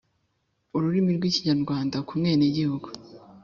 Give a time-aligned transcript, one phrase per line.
[0.75, 2.87] Ururimi rw’ikinyarwanda ku mwenegihugu